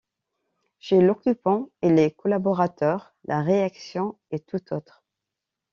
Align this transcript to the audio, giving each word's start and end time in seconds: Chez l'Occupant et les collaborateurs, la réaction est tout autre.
Chez 0.79 0.99
l'Occupant 0.99 1.69
et 1.83 1.91
les 1.93 2.09
collaborateurs, 2.09 3.13
la 3.25 3.43
réaction 3.43 4.17
est 4.31 4.47
tout 4.47 4.73
autre. 4.73 5.03